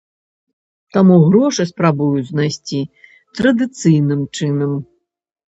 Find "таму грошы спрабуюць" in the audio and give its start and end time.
0.95-2.23